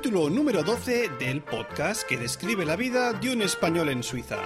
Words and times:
capítulo 0.00 0.30
número 0.30 0.62
12 0.62 1.10
del 1.18 1.42
podcast 1.42 2.08
que 2.08 2.16
describe 2.16 2.64
la 2.64 2.76
vida 2.76 3.12
de 3.12 3.32
un 3.32 3.42
español 3.42 3.88
en 3.88 4.02
Suiza. 4.02 4.38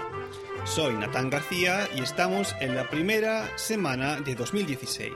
Soy 0.66 0.94
Natán 0.94 1.28
García 1.28 1.88
y 1.94 2.00
estamos 2.00 2.54
en 2.60 2.74
la 2.74 2.88
primera 2.88 3.56
semana 3.58 4.20
de 4.20 4.34
2016. 4.34 5.12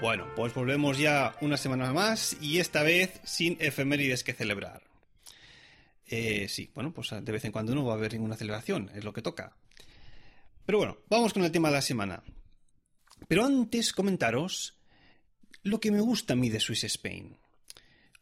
Bueno, 0.00 0.26
pues 0.36 0.54
volvemos 0.54 0.96
ya 0.96 1.34
una 1.40 1.56
semana 1.56 1.92
más 1.92 2.36
y 2.40 2.60
esta 2.60 2.82
vez 2.82 3.20
sin 3.24 3.56
efemérides 3.60 4.22
que 4.22 4.32
celebrar. 4.32 4.82
Eh, 6.06 6.46
sí, 6.48 6.70
bueno, 6.74 6.94
pues 6.94 7.10
de 7.10 7.32
vez 7.32 7.44
en 7.44 7.52
cuando 7.52 7.74
no 7.74 7.84
va 7.84 7.94
a 7.94 7.96
haber 7.96 8.12
ninguna 8.12 8.36
celebración, 8.36 8.90
es 8.94 9.04
lo 9.04 9.12
que 9.12 9.22
toca. 9.22 9.56
Pero 10.64 10.78
bueno, 10.78 10.98
vamos 11.10 11.32
con 11.32 11.44
el 11.44 11.52
tema 11.52 11.68
de 11.68 11.74
la 11.74 11.82
semana. 11.82 12.22
Pero 13.28 13.44
antes 13.44 13.92
comentaros 13.92 14.78
lo 15.62 15.80
que 15.80 15.90
me 15.90 16.00
gusta 16.00 16.34
a 16.34 16.36
mí 16.36 16.48
de 16.48 16.60
Swiss 16.60 16.84
Spain. 16.84 17.36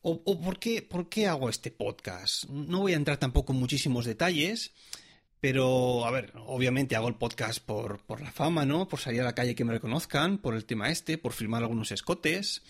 O, 0.01 0.41
por, 0.41 0.59
qué, 0.59 0.83
por, 0.83 1.09
qué, 1.09 1.28
hago 1.28 1.48
este 1.48 1.70
podcast. 1.70 2.45
No 2.47 2.80
voy 2.80 2.95
a 2.95 2.97
entrar 2.97 3.19
tampoco 3.19 3.53
en 3.53 3.61
muchísimos 3.61 4.05
detalles, 4.05 4.73
pero, 5.42 6.06
a 6.06 6.12
ver, 6.12 6.32
obviamente 6.46 6.95
hago 6.95 7.09
el 7.09 7.16
podcast 7.16 7.59
por, 7.59 7.98
por 8.05 8.20
la 8.20 8.30
fama, 8.30 8.64
¿no? 8.64 8.87
Por 8.87 9.00
salir 9.00 9.23
a 9.23 9.24
la 9.24 9.34
calle 9.34 9.56
que 9.56 9.64
me 9.64 9.73
reconozcan, 9.73 10.38
por 10.38 10.55
el 10.55 10.64
tema 10.64 10.88
este, 10.88 11.19
por 11.19 11.33
filmar 11.33 11.64
algunos 11.64 11.91
escotes, 11.91 12.62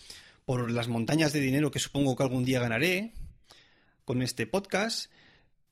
por 0.47 0.71
las 0.71 0.89
montañas 0.89 1.35
de 1.35 1.41
dinero 1.41 1.71
que 1.71 1.79
supongo 1.79 2.17
que 2.17 2.23
algún 2.23 2.47
día 2.47 2.61
ganaré 2.61 3.13
con 4.07 4.23
este 4.23 4.47
podcast. 4.47 5.11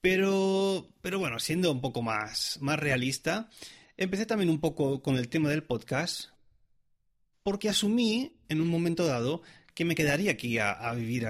Pero, 0.02 0.90
pero 1.00 1.18
bueno, 1.18 1.38
siendo 1.38 1.72
un 1.72 1.80
poco 1.80 2.02
más, 2.02 2.58
más 2.60 2.78
realista, 2.78 3.48
empecé 3.96 4.26
también 4.26 4.50
un 4.50 4.60
poco 4.60 5.00
con 5.00 5.16
el 5.16 5.30
tema 5.30 5.48
del 5.48 5.62
podcast 5.62 6.28
porque 7.42 7.70
asumí 7.70 8.36
en 8.50 8.60
un 8.60 8.68
momento 8.68 9.06
dado 9.06 9.40
que 9.72 9.86
me 9.86 9.94
quedaría 9.94 10.32
aquí 10.32 10.58
a, 10.58 10.92
vivir 10.92 11.26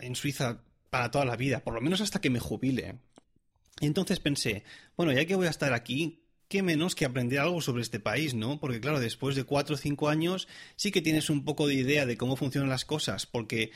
en 0.00 0.16
Suiza 0.16 0.60
para 0.90 1.10
toda 1.10 1.24
la 1.24 1.36
vida, 1.36 1.60
por 1.60 1.72
lo 1.72 1.80
menos 1.80 2.02
hasta 2.02 2.20
que 2.20 2.28
me 2.28 2.40
jubile. 2.40 2.96
Entonces 3.80 4.20
pensé, 4.20 4.64
bueno, 4.96 5.12
ya 5.12 5.24
que 5.24 5.34
voy 5.34 5.46
a 5.46 5.50
estar 5.50 5.72
aquí, 5.72 6.24
qué 6.48 6.62
menos 6.62 6.94
que 6.94 7.04
aprender 7.04 7.40
algo 7.40 7.60
sobre 7.60 7.82
este 7.82 8.00
país, 8.00 8.34
¿no? 8.34 8.60
Porque 8.60 8.80
claro, 8.80 9.00
después 9.00 9.34
de 9.36 9.44
cuatro 9.44 9.74
o 9.74 9.78
cinco 9.78 10.08
años 10.08 10.48
sí 10.76 10.90
que 10.90 11.02
tienes 11.02 11.30
un 11.30 11.44
poco 11.44 11.66
de 11.66 11.74
idea 11.74 12.06
de 12.06 12.16
cómo 12.16 12.36
funcionan 12.36 12.70
las 12.70 12.84
cosas, 12.84 13.26
porque, 13.26 13.72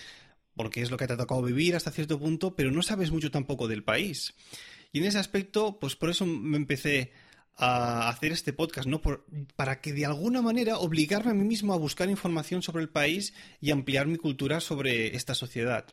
porque 0.54 0.82
es 0.82 0.90
lo 0.90 0.96
que 0.96 1.06
te 1.06 1.14
ha 1.14 1.16
tocado 1.16 1.42
vivir 1.42 1.74
hasta 1.74 1.90
cierto 1.90 2.18
punto, 2.18 2.54
pero 2.54 2.70
no 2.70 2.82
sabes 2.82 3.10
mucho 3.10 3.30
tampoco 3.30 3.68
del 3.68 3.84
país. 3.84 4.34
Y 4.92 5.00
en 5.00 5.06
ese 5.06 5.18
aspecto, 5.18 5.78
pues 5.80 5.96
por 5.96 6.10
eso 6.10 6.24
me 6.24 6.56
empecé 6.56 7.12
a 7.56 8.08
hacer 8.08 8.30
este 8.30 8.52
podcast, 8.52 8.86
¿no? 8.86 9.02
para 9.56 9.80
que 9.80 9.92
de 9.92 10.06
alguna 10.06 10.40
manera 10.40 10.78
obligarme 10.78 11.32
a 11.32 11.34
mí 11.34 11.44
mismo 11.44 11.74
a 11.74 11.78
buscar 11.78 12.08
información 12.08 12.62
sobre 12.62 12.82
el 12.82 12.88
país 12.88 13.34
y 13.60 13.72
ampliar 13.72 14.06
mi 14.06 14.16
cultura 14.16 14.60
sobre 14.60 15.16
esta 15.16 15.34
sociedad. 15.34 15.84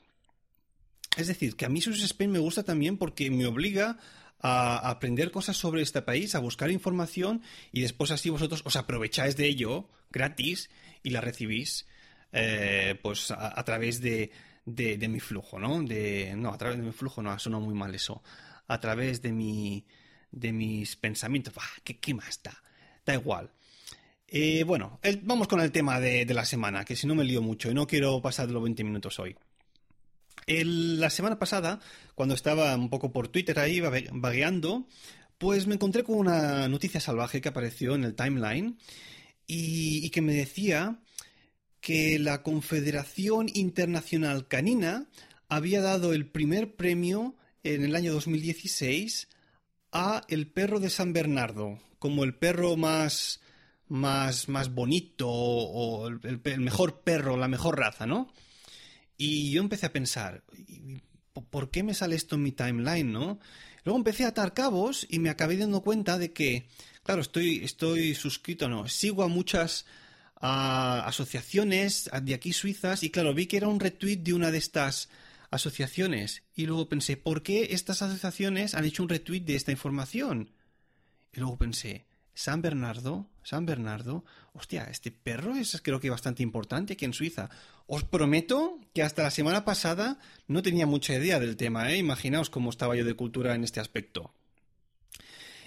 Es 1.18 1.28
decir, 1.28 1.56
que 1.56 1.66
a 1.66 1.70
mí 1.70 1.82
Sus 1.82 2.04
Spain 2.04 2.32
me 2.32 2.40
gusta 2.40 2.64
también 2.64 2.98
porque 2.98 3.30
me 3.32 3.46
obliga 3.46 3.98
a 4.40 4.90
aprender 4.90 5.32
cosas 5.32 5.58
sobre 5.58 5.82
este 5.82 6.02
país, 6.02 6.36
a 6.36 6.40
buscar 6.40 6.70
información 6.70 7.42
y 7.72 7.82
después 7.82 8.12
así 8.12 8.30
vosotros 8.30 8.62
os 8.66 8.76
aprovecháis 8.76 9.36
de 9.38 9.48
ello 9.48 9.90
gratis 10.12 10.70
y 11.04 11.12
la 11.12 11.22
recibís 11.22 11.88
eh, 12.32 13.00
pues 13.02 13.32
a, 13.32 13.64
través 13.64 14.02
de, 14.02 14.30
de, 14.66 15.08
mi 15.08 15.20
flujo, 15.20 15.58
¿no? 15.58 15.82
De, 15.84 16.34
no, 16.36 16.54
a 16.54 16.58
través 16.58 16.78
de 16.78 16.84
mi 16.84 16.92
flujo 16.92 17.22
no, 17.22 17.38
suena 17.40 17.60
muy 17.60 17.74
mal 17.74 17.96
eso. 17.96 18.22
A 18.68 18.80
través 18.80 19.22
de 19.22 19.32
mi, 19.32 19.86
de 20.32 20.52
mis 20.52 20.96
pensamientos. 20.96 21.54
¿qué, 21.84 22.14
más 22.14 22.42
da? 22.44 22.62
Da 23.06 23.14
igual. 23.14 23.52
Eh, 24.28 24.64
bueno, 24.64 25.00
vamos 25.22 25.48
con 25.48 25.62
el 25.62 25.72
tema 25.72 26.00
de, 26.00 26.26
la 26.26 26.46
semana, 26.46 26.84
que 26.84 26.96
si 26.96 27.08
no 27.08 27.16
me 27.16 27.24
lío 27.24 27.42
mucho 27.42 27.72
y 27.72 27.74
no 27.74 27.88
quiero 27.88 28.22
pasar 28.22 28.48
de 28.48 28.54
los 28.54 28.64
20 28.64 28.84
minutos 28.84 29.18
hoy. 29.20 29.36
La 30.48 31.10
semana 31.10 31.40
pasada, 31.40 31.80
cuando 32.14 32.36
estaba 32.36 32.76
un 32.76 32.90
poco 32.90 33.12
por 33.12 33.28
Twitter 33.28 33.60
ahí 33.60 33.82
vagueando, 33.82 34.88
pues 35.38 35.68
me 35.68 35.76
encontré 35.76 36.04
con 36.04 36.18
una 36.18 36.68
noticia 36.68 37.00
salvaje 37.00 37.42
que 37.42 37.50
apareció 37.50 37.96
en 37.96 38.04
el 38.04 38.16
timeline 38.16 38.78
y, 39.48 40.10
que 40.12 40.22
me 40.22 40.34
decía 40.34 41.00
que 41.82 42.20
la 42.20 42.42
Confederación 42.42 43.48
Internacional 43.54 44.48
Canina 44.48 45.08
había 45.50 45.82
dado 45.82 46.14
el 46.14 46.28
primer 46.28 46.76
premio 46.76 47.36
en 47.64 47.84
el 47.84 47.96
año 47.96 48.14
2016 48.14 49.28
a 49.92 50.24
el 50.30 50.48
perro 50.48 50.80
de 50.80 50.90
San 50.90 51.14
Bernardo 51.14 51.80
como 52.00 52.24
el 52.24 52.36
perro 52.36 52.76
más 52.76 53.40
más, 53.88 54.50
más 54.50 54.74
bonito 54.74 55.30
o 55.30 56.08
el, 56.08 56.42
mejor 56.60 57.02
perro, 57.02 57.38
la 57.38 57.48
mejor 57.48 57.78
raza, 57.78 58.06
¿no? 58.06 58.32
Y 59.18 59.52
yo 59.52 59.62
empecé 59.62 59.86
a 59.86 59.94
pensar, 59.94 60.44
¿por 61.50 61.72
qué 61.72 61.84
me 61.84 61.94
sale 61.94 62.16
esto 62.16 62.36
en 62.36 62.44
mi 62.44 62.52
timeline, 62.52 63.12
no? 63.12 63.40
Luego 63.84 63.98
empecé 63.98 64.26
a 64.26 64.30
atar 64.30 64.54
cabos 64.54 65.06
y 65.10 65.20
me 65.20 65.30
acabé 65.30 65.58
dando 65.58 65.82
cuenta 65.82 66.18
de 66.18 66.34
que, 66.34 66.68
claro, 67.04 67.22
estoy, 67.22 67.64
estoy 67.64 68.16
suscrito, 68.16 68.68
no, 68.68 68.88
sigo 68.88 69.24
a 69.24 69.28
muchas 69.28 69.86
asociaciones 70.42 72.10
de 72.22 72.34
aquí 72.34 72.54
suizas 72.54 73.04
y 73.04 73.10
claro, 73.10 73.34
vi 73.34 73.48
que 73.48 73.58
era 73.58 73.68
un 73.68 73.80
retweet 73.80 74.18
de 74.18 74.34
una 74.34 74.52
de 74.52 74.58
estas 74.58 75.10
asociaciones. 75.50 76.44
Y 76.56 76.66
luego 76.66 76.90
pensé, 76.90 77.18
¿por 77.18 77.42
qué 77.42 77.70
estas 77.72 78.02
asociaciones 78.02 78.76
han 78.76 78.86
hecho 78.86 79.04
un 79.04 79.10
retweet 79.10 79.42
de 79.42 79.56
esta 79.56 79.72
información? 79.72 80.52
Y 81.34 81.40
luego 81.40 81.58
pensé, 81.58 82.06
San 82.36 82.62
Bernardo, 82.62 83.30
San 83.44 83.66
Bernardo, 83.66 84.26
hostia, 84.54 84.84
este 84.92 85.10
perro 85.10 85.56
es 85.56 85.82
creo 85.82 86.02
que 86.02 86.10
bastante 86.10 86.44
importante 86.44 86.94
aquí 86.94 87.06
en 87.06 87.14
Suiza. 87.14 87.50
Os 87.88 88.04
prometo 88.04 88.78
que 88.94 89.04
hasta 89.04 89.24
la 89.24 89.32
semana 89.32 89.64
pasada 89.64 90.20
no 90.48 90.62
tenía 90.62 90.86
mucha 90.86 91.16
idea 91.16 91.40
del 91.40 91.56
tema, 91.56 91.92
¿eh? 91.92 91.98
Imaginaos 91.98 92.50
cómo 92.50 92.70
estaba 92.70 92.96
yo 92.96 93.06
de 93.06 93.16
cultura 93.16 93.56
en 93.56 93.64
este 93.64 93.80
aspecto. 93.80 94.34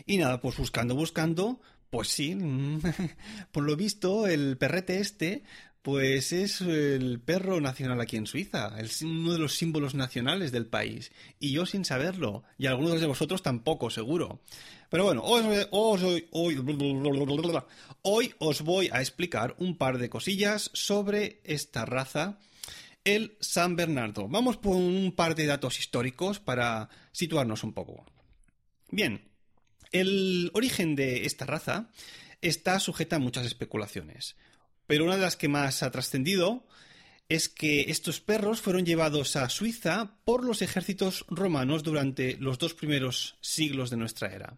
Y 0.04 0.18
nada, 0.18 0.40
pues 0.40 0.58
buscando, 0.58 0.94
buscando, 0.94 1.60
pues 1.88 2.08
sí, 2.08 2.36
por 3.52 3.64
lo 3.64 3.74
visto 3.74 4.26
el 4.26 4.58
perrete 4.58 5.00
este 5.00 5.44
pues 5.88 6.34
es 6.34 6.60
el 6.60 7.18
perro 7.18 7.62
nacional 7.62 7.98
aquí 8.02 8.18
en 8.18 8.26
Suiza, 8.26 8.78
es 8.78 9.00
uno 9.00 9.32
de 9.32 9.38
los 9.38 9.56
símbolos 9.56 9.94
nacionales 9.94 10.52
del 10.52 10.66
país. 10.66 11.12
Y 11.40 11.52
yo 11.52 11.64
sin 11.64 11.86
saberlo, 11.86 12.44
y 12.58 12.66
algunos 12.66 13.00
de 13.00 13.06
vosotros 13.06 13.40
tampoco, 13.42 13.88
seguro. 13.88 14.42
Pero 14.90 15.04
bueno, 15.04 15.22
hoy, 15.24 15.46
hoy 18.02 18.34
os 18.38 18.60
voy 18.60 18.90
a 18.92 19.00
explicar 19.00 19.54
un 19.56 19.78
par 19.78 19.96
de 19.96 20.10
cosillas 20.10 20.70
sobre 20.74 21.40
esta 21.44 21.86
raza, 21.86 22.38
el 23.02 23.38
San 23.40 23.74
Bernardo. 23.74 24.28
Vamos 24.28 24.58
por 24.58 24.76
un 24.76 25.14
par 25.16 25.34
de 25.36 25.46
datos 25.46 25.78
históricos 25.78 26.38
para 26.38 26.90
situarnos 27.12 27.64
un 27.64 27.72
poco. 27.72 28.04
Bien, 28.90 29.26
el 29.92 30.50
origen 30.52 30.96
de 30.96 31.24
esta 31.24 31.46
raza 31.46 31.88
está 32.42 32.78
sujeta 32.78 33.16
a 33.16 33.20
muchas 33.20 33.46
especulaciones 33.46 34.36
pero 34.88 35.04
una 35.04 35.16
de 35.16 35.22
las 35.22 35.36
que 35.36 35.48
más 35.48 35.82
ha 35.82 35.90
trascendido 35.90 36.64
es 37.28 37.50
que 37.50 37.90
estos 37.90 38.20
perros 38.20 38.62
fueron 38.62 38.86
llevados 38.86 39.36
a 39.36 39.50
Suiza 39.50 40.16
por 40.24 40.44
los 40.44 40.62
ejércitos 40.62 41.26
romanos 41.28 41.82
durante 41.82 42.38
los 42.38 42.58
dos 42.58 42.72
primeros 42.72 43.36
siglos 43.42 43.90
de 43.90 43.98
nuestra 43.98 44.28
era. 44.34 44.56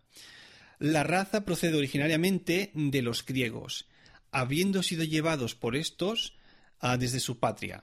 La 0.79 1.03
raza 1.03 1.45
procede 1.45 1.77
originariamente 1.77 2.71
de 2.75 3.03
los 3.03 3.27
griegos, 3.27 3.89
habiendo 4.31 4.85
sido 4.85 5.03
llevados 5.03 5.57
por 5.57 5.75
estos 5.75 6.39
ah, 6.79 6.97
desde 6.97 7.19
su 7.19 7.41
patria. 7.41 7.83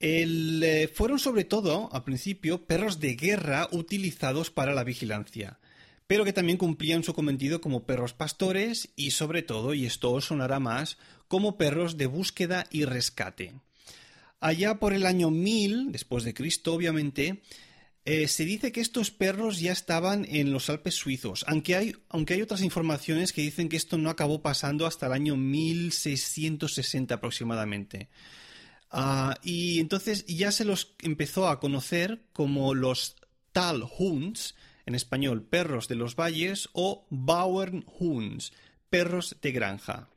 Eh, 0.00 0.90
fueron 0.92 1.20
sobre 1.20 1.44
todo, 1.44 1.88
al 1.92 2.02
principio, 2.02 2.66
perros 2.66 2.98
de 2.98 3.14
guerra 3.14 3.68
utilizados 3.70 4.50
para 4.50 4.74
la 4.74 4.82
vigilancia 4.82 5.60
pero 6.08 6.24
que 6.24 6.32
también 6.32 6.58
cumplían 6.58 7.04
su 7.04 7.14
cometido 7.14 7.60
como 7.60 7.84
perros 7.84 8.14
pastores 8.14 8.88
y 8.96 9.12
sobre 9.12 9.42
todo, 9.42 9.74
y 9.74 9.86
esto 9.86 10.10
os 10.10 10.24
sonará 10.24 10.58
más, 10.58 10.96
como 11.28 11.56
perros 11.56 11.96
de 11.96 12.06
búsqueda 12.06 12.66
y 12.70 12.86
rescate. 12.86 13.52
Allá 14.40 14.80
por 14.80 14.94
el 14.94 15.04
año 15.04 15.30
1000, 15.30 15.92
después 15.92 16.24
de 16.24 16.32
Cristo, 16.32 16.72
obviamente, 16.72 17.42
eh, 18.06 18.26
se 18.26 18.46
dice 18.46 18.72
que 18.72 18.80
estos 18.80 19.10
perros 19.10 19.60
ya 19.60 19.70
estaban 19.70 20.24
en 20.30 20.50
los 20.50 20.70
Alpes 20.70 20.94
suizos, 20.94 21.44
aunque 21.46 21.76
hay, 21.76 21.94
aunque 22.08 22.34
hay 22.34 22.40
otras 22.40 22.62
informaciones 22.62 23.34
que 23.34 23.42
dicen 23.42 23.68
que 23.68 23.76
esto 23.76 23.98
no 23.98 24.08
acabó 24.08 24.40
pasando 24.40 24.86
hasta 24.86 25.06
el 25.06 25.12
año 25.12 25.36
1660 25.36 27.16
aproximadamente. 27.16 28.08
Ah, 28.90 29.36
y 29.42 29.78
entonces 29.78 30.24
ya 30.24 30.52
se 30.52 30.64
los 30.64 30.94
empezó 31.02 31.48
a 31.48 31.60
conocer 31.60 32.22
como 32.32 32.74
los 32.74 33.16
Talhunds, 33.52 34.54
en 34.88 34.94
español 34.94 35.42
perros 35.42 35.86
de 35.86 35.96
los 35.96 36.16
valles 36.16 36.70
o 36.72 37.06
Bauernhunds, 37.10 38.54
perros 38.88 39.36
de 39.42 39.52
granja. 39.52 40.08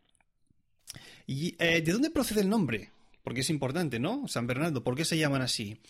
¿Y 1.27 1.55
eh, 1.59 1.81
de 1.81 1.91
dónde 1.91 2.09
procede 2.09 2.39
el 2.39 2.49
nombre? 2.49 2.89
Porque 3.21 3.41
es 3.41 3.49
importante, 3.49 3.99
¿no? 3.99 4.29
San 4.29 4.47
Bernardo, 4.47 4.81
¿por 4.81 4.95
qué 4.95 5.03
se 5.03 5.17
llaman 5.17 5.41
así? 5.41 5.81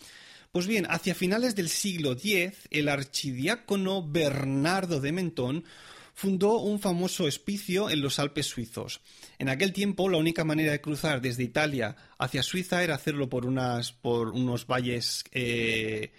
Pues 0.50 0.66
bien, 0.66 0.86
hacia 0.90 1.14
finales 1.14 1.54
del 1.54 1.68
siglo 1.68 2.12
X, 2.12 2.54
el 2.70 2.88
archidiácono 2.88 4.02
Bernardo 4.02 5.00
de 5.00 5.12
Mentón 5.12 5.64
fundó 6.12 6.58
un 6.58 6.80
famoso 6.80 7.24
hospicio 7.24 7.88
en 7.88 8.00
los 8.02 8.18
Alpes 8.18 8.46
suizos. 8.46 9.00
En 9.38 9.48
aquel 9.48 9.72
tiempo, 9.72 10.08
la 10.08 10.18
única 10.18 10.42
manera 10.42 10.72
de 10.72 10.80
cruzar 10.80 11.20
desde 11.20 11.44
Italia 11.44 11.94
hacia 12.18 12.42
Suiza 12.42 12.82
era 12.82 12.96
hacerlo 12.96 13.28
por, 13.28 13.46
unas, 13.46 13.92
por 13.92 14.30
unos 14.30 14.66
valles 14.66 15.22
eh, 15.30 16.12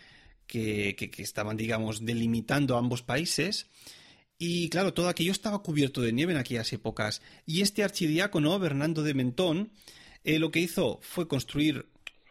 que, 0.54 0.96
que, 0.96 1.24
estaban, 1.24 1.58
digamos, 1.58 2.06
delimitando 2.06 2.78
ambos 2.78 3.02
países. 3.02 3.66
Y 4.38 4.70
claro, 4.70 4.94
todo 4.94 5.10
aquello 5.10 5.32
estaba 5.32 5.64
cubierto 5.64 6.02
de 6.02 6.14
nieve 6.14 6.34
en 6.34 6.38
aquellas 6.38 6.72
épocas. 6.74 7.24
Y 7.48 7.62
este 7.62 7.84
archidiácono, 7.84 8.60
Bernardo 8.60 9.02
de 9.02 9.16
Mentón, 9.16 9.72
eh, 10.24 10.38
lo 10.38 10.52
que 10.52 10.60
hizo 10.60 11.00
fue 11.02 11.28
construir, 11.28 11.88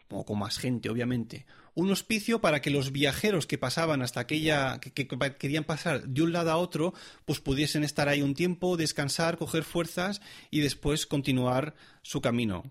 como 0.07 0.25
con 0.25 0.39
más 0.39 0.57
gente, 0.57 0.89
obviamente, 0.89 1.45
un 1.75 1.91
hospicio 1.91 2.39
para 2.39 2.61
que 2.61 2.69
los 2.69 2.93
viajeros 2.93 3.45
que 3.45 3.57
pasaban 3.57 4.01
hasta 4.01 4.21
aquella, 4.21 4.79
que, 4.79 5.07
querían 5.37 5.65
pasar 5.65 6.07
de 6.07 6.21
un 6.21 6.31
lado 6.31 6.51
a 6.51 6.57
otro, 6.57 6.93
pues 7.25 7.41
pudiesen 7.41 7.83
estar 7.83 8.07
ahí 8.07 8.21
un 8.21 8.35
tiempo, 8.35 8.77
descansar, 8.77 9.37
coger 9.37 9.65
fuerzas 9.65 10.21
y 10.49 10.61
después 10.61 11.05
continuar 11.07 11.75
su 12.03 12.21
camino. 12.21 12.63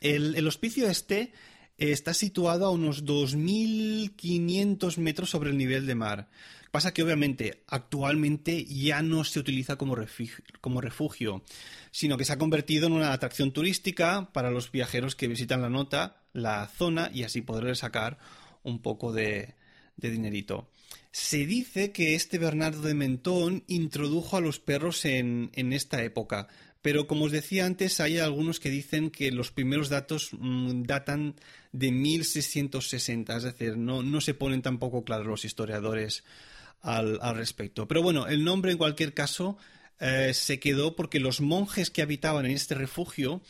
El, 0.00 0.36
el 0.36 0.46
hospicio 0.46 0.88
este 0.88 1.32
está 1.78 2.12
situado 2.12 2.66
a 2.66 2.70
unos 2.70 3.04
2.500 3.04 4.98
metros 4.98 5.30
sobre 5.30 5.50
el 5.50 5.56
nivel 5.56 5.86
de 5.86 5.94
mar. 5.94 6.28
Pasa 6.70 6.92
que 6.92 7.02
obviamente 7.02 7.62
actualmente 7.66 8.64
ya 8.66 9.00
no 9.00 9.24
se 9.24 9.38
utiliza 9.38 9.76
como 9.76 9.94
refugio, 9.94 10.44
como 10.60 10.82
refugio, 10.82 11.42
sino 11.90 12.18
que 12.18 12.26
se 12.26 12.34
ha 12.34 12.38
convertido 12.38 12.88
en 12.88 12.92
una 12.92 13.12
atracción 13.12 13.52
turística 13.52 14.30
para 14.32 14.50
los 14.50 14.70
viajeros 14.70 15.16
que 15.16 15.28
visitan 15.28 15.62
la 15.62 15.70
nota, 15.70 16.22
la 16.34 16.66
zona 16.66 17.10
y 17.14 17.22
así 17.22 17.40
poder 17.40 17.74
sacar 17.76 18.18
un 18.64 18.82
poco 18.82 19.12
de, 19.12 19.54
de 19.96 20.10
dinerito. 20.10 20.68
Se 21.10 21.46
dice 21.46 21.90
que 21.90 22.14
este 22.14 22.38
Bernardo 22.38 22.82
de 22.82 22.94
Mentón 22.94 23.64
introdujo 23.66 24.36
a 24.36 24.40
los 24.40 24.60
perros 24.60 25.04
en, 25.04 25.50
en 25.54 25.72
esta 25.72 26.02
época, 26.02 26.48
pero 26.82 27.06
como 27.06 27.24
os 27.24 27.32
decía 27.32 27.66
antes, 27.66 28.00
hay 28.00 28.18
algunos 28.18 28.60
que 28.60 28.70
dicen 28.70 29.10
que 29.10 29.32
los 29.32 29.50
primeros 29.50 29.88
datos 29.88 30.30
mm, 30.32 30.82
datan 30.82 31.34
de 31.72 31.90
1660, 31.90 33.36
es 33.36 33.42
decir, 33.42 33.76
no, 33.76 34.02
no 34.02 34.20
se 34.20 34.34
ponen 34.34 34.62
tampoco 34.62 35.04
claros 35.04 35.26
los 35.26 35.44
historiadores 35.44 36.24
al, 36.80 37.18
respecto. 37.34 37.88
Pero 37.88 38.02
bueno, 38.02 38.28
el 38.28 38.44
nombre 38.44 38.72
en 38.72 38.78
cualquier 38.78 39.12
caso 39.12 39.58
eh, 40.00 40.32
se 40.34 40.60
quedó 40.60 40.94
porque 40.94 41.20
los 41.20 41.40
monjes 41.40 41.90
que 41.90 42.02
habitaban 42.02 42.46
en 42.46 42.52
este 42.52 42.74
refugio, 42.74 43.42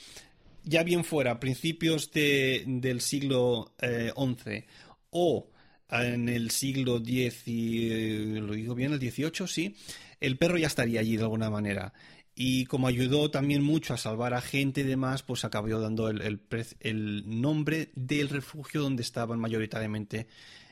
ya 0.64 0.82
bien 0.82 1.04
fuera 1.04 1.32
a 1.32 1.40
principios 1.40 2.10
del 2.10 3.00
siglo 3.00 3.74
XI 3.80 4.50
eh, 4.50 4.66
o 5.10 5.50
en 5.90 6.28
el 6.28 6.50
siglo 6.50 6.96
X 6.96 7.42
y 7.46 8.40
lo 8.40 8.54
digo 8.54 8.74
bien, 8.74 8.92
el 8.92 9.00
XVIII, 9.00 9.46
sí, 9.46 9.76
el 10.20 10.36
perro 10.36 10.58
ya 10.58 10.66
estaría 10.66 11.00
allí 11.00 11.16
de 11.16 11.22
alguna 11.22 11.50
manera. 11.50 11.92
Y 12.40 12.66
como 12.66 12.86
ayudó 12.86 13.32
también 13.32 13.64
mucho 13.64 13.94
a 13.94 13.96
salvar 13.96 14.32
a 14.32 14.40
gente 14.40 14.82
y 14.82 14.84
demás, 14.84 15.24
pues 15.24 15.44
acabó 15.44 15.80
dando 15.80 16.08
el, 16.08 17.22
nombre 17.26 17.90
del 17.96 18.28
refugio 18.28 18.80
donde 18.80 19.02
estaban 19.02 19.40
mayoritariamente 19.40 20.28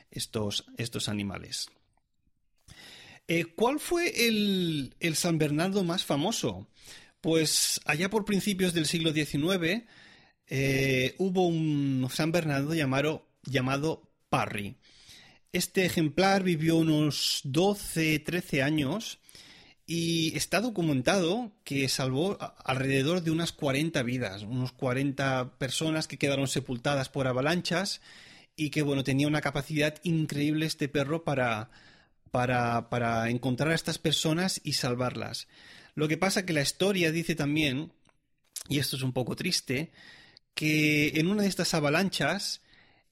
estos, 0.09 0.63
animales. 1.09 1.69
Eh, 3.27 3.43
¿Cuál 3.53 3.81
fue 3.81 4.27
el, 4.29 4.93
San 5.15 5.37
Bernardo 5.37 5.83
más 5.83 6.05
famoso? 6.05 6.69
Pues 7.19 7.81
allá 7.83 8.09
por 8.09 8.23
principios 8.23 8.73
del 8.73 8.85
siglo 8.85 9.11
XIX 9.11 9.83
eh, 10.47 11.15
hubo 11.17 11.47
un 11.47 12.07
San 12.09 12.31
Bernardo 12.31 12.75
llamado, 12.75 13.27
llamado 13.43 14.09
Parry. 14.29 14.77
Este 15.51 15.85
ejemplar 15.85 16.43
vivió 16.43 16.77
unos 16.77 17.41
12, 17.43 18.19
13 18.19 18.63
años 18.63 19.19
y 19.89 20.35
está 20.35 20.59
documentado 20.59 21.53
que 21.63 21.87
salvó 21.87 22.37
alrededor 22.65 23.23
de 23.23 23.31
unas 23.31 23.53
40 23.53 24.03
vidas, 24.03 24.43
unos 24.43 24.73
40 24.73 25.53
personas 25.57 26.09
que 26.09 26.17
quedaron 26.17 26.49
sepultadas 26.49 27.07
por 27.07 27.25
avalanchas 27.25 28.01
y 28.57 28.69
que 28.69 28.81
bueno, 28.81 29.05
tenía 29.05 29.27
una 29.27 29.39
capacidad 29.39 29.95
increíble 30.03 30.65
este 30.65 30.89
perro 30.89 31.23
para, 31.23 31.69
para, 32.31 32.89
para 32.89 33.29
encontrar 33.29 33.71
a 33.71 33.75
estas 33.75 33.97
personas 33.97 34.59
y 34.61 34.73
salvarlas. 34.73 35.47
Lo 35.95 36.09
que 36.09 36.17
pasa 36.17 36.45
que 36.45 36.53
la 36.53 36.61
historia 36.61 37.13
dice 37.13 37.33
también, 37.35 37.93
y 38.67 38.79
esto 38.79 38.97
es 38.97 39.03
un 39.03 39.13
poco 39.13 39.37
triste, 39.37 39.91
que 40.53 41.13
en 41.15 41.29
una 41.29 41.43
de 41.43 41.47
estas 41.47 41.73
avalanchas 41.73 42.61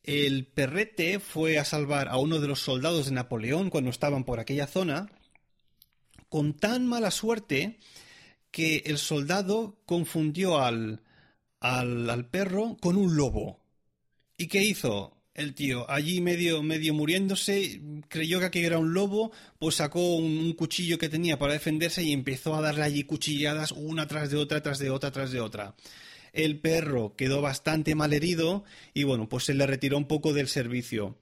el 0.03 0.45
perrete 0.45 1.19
fue 1.19 1.57
a 1.57 1.63
salvar 1.63 2.09
a 2.09 2.17
uno 2.17 2.39
de 2.39 2.49
los 2.49 2.59
soldados 2.59 3.05
de 3.05 3.13
Napoleón 3.13 3.69
cuando 3.69 3.91
estaban 3.91 4.25
por 4.25 4.41
aquella 4.41 4.67
zona 4.67 5.09
con 6.35 6.53
tan 6.53 6.85
mala 6.85 7.11
suerte 7.11 7.79
que 8.51 8.83
el 8.87 8.97
soldado 8.97 9.79
confundió 9.85 10.59
al, 10.59 11.01
al, 11.61 12.27
perro 12.27 12.75
con 12.81 12.97
un 12.97 13.15
lobo. 13.15 13.61
¿Y 14.37 14.47
qué 14.47 14.61
hizo? 14.61 15.15
El 15.33 15.55
tío, 15.55 15.89
allí 15.89 16.19
medio, 16.19 16.61
medio 16.61 16.93
muriéndose, 16.93 17.79
creyó 18.09 18.41
que 18.41 18.47
aquello 18.47 18.67
era 18.67 18.79
un 18.79 18.93
lobo, 18.93 19.31
pues 19.59 19.75
sacó 19.75 20.17
un, 20.17 20.51
cuchillo 20.55 20.97
que 20.97 21.07
tenía 21.07 21.39
para 21.39 21.53
defenderse 21.53 22.03
y 22.03 22.11
empezó 22.11 22.53
a 22.53 22.59
darle 22.61 22.83
allí 22.83 23.05
cuchilladas 23.05 23.71
una 23.71 24.05
tras 24.05 24.29
de 24.29 24.35
otra, 24.35 24.61
tras 24.61 24.77
de 24.77 24.89
otra, 24.89 25.11
tras 25.11 25.31
de 25.31 25.39
otra. 25.39 25.73
El 26.33 26.59
perro 26.59 27.15
quedó 27.15 27.41
bastante 27.41 27.95
mal 27.95 28.11
herido 28.11 28.65
y 28.93 29.05
bueno, 29.05 29.29
pues 29.29 29.45
se 29.45 29.53
le 29.53 29.65
retiró 29.65 29.97
un 29.97 30.09
poco 30.09 30.33
del 30.33 30.49
servicio. 30.49 31.17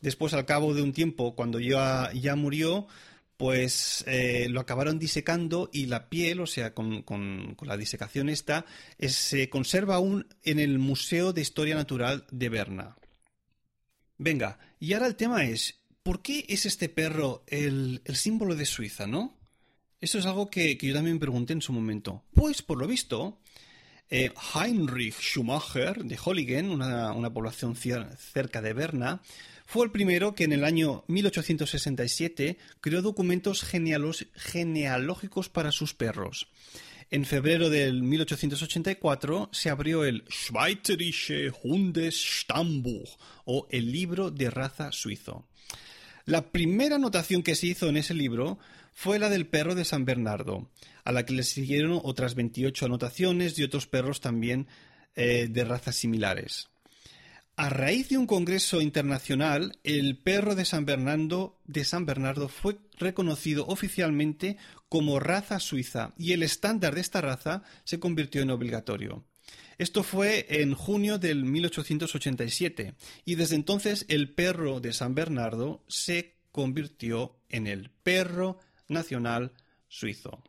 Después, 0.00 0.32
al 0.32 0.46
cabo 0.46 0.72
de 0.72 0.80
un 0.80 0.94
tiempo, 0.94 1.34
cuando 1.34 1.60
ya, 1.60 2.10
ya 2.14 2.34
murió, 2.34 2.88
pues 3.36 4.04
eh, 4.06 4.46
lo 4.48 4.60
acabaron 4.60 4.98
disecando 4.98 5.68
y 5.72 5.86
la 5.86 6.08
piel, 6.08 6.40
o 6.40 6.46
sea, 6.46 6.72
con, 6.74 7.04
la 7.62 7.76
disecación 7.76 8.28
esta, 8.28 8.64
se 8.98 9.48
conserva 9.48 9.96
aún 9.96 10.26
en 10.42 10.60
el 10.60 10.78
Museo 10.78 11.32
de 11.32 11.40
Historia 11.40 11.74
Natural 11.74 12.26
de 12.30 12.48
Berna. 12.48 12.96
Venga, 14.18 14.58
y 14.78 14.92
ahora 14.92 15.06
el 15.06 15.16
tema 15.16 15.44
es, 15.44 15.80
¿por 16.02 16.22
qué 16.22 16.44
es 16.48 16.66
este 16.66 16.88
perro 16.88 17.44
el, 17.48 18.02
símbolo 18.14 18.54
de 18.54 18.66
Suiza, 18.66 19.06
no? 19.06 19.36
Eso 20.00 20.18
es 20.18 20.26
algo 20.26 20.48
que, 20.48 20.76
yo 20.76 20.94
también 20.94 21.18
pregunté 21.18 21.54
en 21.54 21.62
su 21.62 21.72
momento. 21.72 22.24
Pues, 22.34 22.62
por 22.62 22.78
lo 22.78 22.86
visto, 22.86 23.40
eh, 24.10 24.32
Heinrich 24.54 25.18
Schumacher 25.18 26.04
de 26.04 26.18
Holligen, 26.22 26.70
una, 26.70 27.12
una 27.12 27.32
población 27.32 27.74
cerca 27.74 28.62
de 28.62 28.72
Berna, 28.74 29.22
fue 29.66 29.86
el 29.86 29.92
primero 29.92 30.34
que 30.34 30.44
en 30.44 30.52
el 30.52 30.64
año 30.64 31.04
1867 31.08 32.58
creó 32.80 33.02
documentos 33.02 33.62
genealógicos 33.62 35.48
para 35.48 35.72
sus 35.72 35.94
perros. 35.94 36.48
En 37.10 37.24
febrero 37.24 37.70
del 37.70 38.02
1884 38.02 39.50
se 39.52 39.70
abrió 39.70 40.04
el 40.04 40.24
Schweizerische 40.28 41.50
Hundesstammbuch 41.62 43.10
o 43.44 43.68
el 43.70 43.92
libro 43.92 44.30
de 44.30 44.50
raza 44.50 44.90
suizo. 44.92 45.46
La 46.24 46.50
primera 46.50 46.96
anotación 46.96 47.42
que 47.42 47.54
se 47.54 47.66
hizo 47.66 47.88
en 47.88 47.98
ese 47.98 48.14
libro 48.14 48.58
fue 48.92 49.18
la 49.18 49.28
del 49.28 49.46
perro 49.46 49.74
de 49.74 49.84
San 49.84 50.04
Bernardo, 50.04 50.70
a 51.04 51.12
la 51.12 51.26
que 51.26 51.34
le 51.34 51.42
siguieron 51.42 52.00
otras 52.02 52.34
28 52.34 52.86
anotaciones 52.86 53.56
de 53.56 53.64
otros 53.64 53.86
perros 53.86 54.20
también 54.20 54.66
eh, 55.14 55.48
de 55.50 55.64
razas 55.64 55.96
similares. 55.96 56.70
A 57.56 57.68
raíz 57.68 58.08
de 58.08 58.18
un 58.18 58.26
congreso 58.26 58.80
internacional, 58.80 59.78
el 59.84 60.18
perro 60.18 60.56
de 60.56 60.64
San 60.64 60.84
Bernardo, 60.86 61.60
de 61.66 61.84
San 61.84 62.04
Bernardo 62.04 62.48
fue 62.48 62.78
reconocido 62.98 63.64
oficialmente 63.68 64.56
como 64.88 65.20
raza 65.20 65.60
suiza 65.60 66.14
y 66.18 66.32
el 66.32 66.42
estándar 66.42 66.96
de 66.96 67.00
esta 67.00 67.20
raza 67.20 67.62
se 67.84 68.00
convirtió 68.00 68.42
en 68.42 68.50
obligatorio. 68.50 69.24
Esto 69.78 70.02
fue 70.02 70.46
en 70.48 70.74
junio 70.74 71.18
del 71.18 71.44
1887 71.44 72.94
y 73.24 73.36
desde 73.36 73.54
entonces 73.54 74.04
el 74.08 74.34
perro 74.34 74.80
de 74.80 74.92
San 74.92 75.14
Bernardo 75.14 75.84
se 75.86 76.34
convirtió 76.50 77.36
en 77.48 77.68
el 77.68 77.90
perro 77.90 78.58
nacional 78.88 79.52
suizo. 79.86 80.42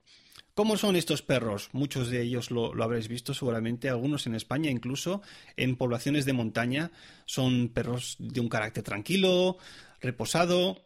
¿Cómo 0.56 0.78
son 0.78 0.96
estos 0.96 1.22
perros? 1.22 1.68
Muchos 1.74 2.10
de 2.10 2.22
ellos 2.22 2.50
lo, 2.50 2.82
habréis 2.82 3.10
visto 3.10 3.34
seguramente, 3.34 3.90
algunos 3.90 4.26
en 4.26 4.36
España, 4.36 4.72
incluso 4.72 5.22
en 5.58 5.76
poblaciones 5.76 6.24
de 6.24 6.32
montaña. 6.32 6.92
Son 7.26 7.68
perros 7.68 8.16
de 8.20 8.40
un 8.40 8.48
carácter 8.48 8.82
tranquilo, 8.82 9.58
reposado. 10.00 10.82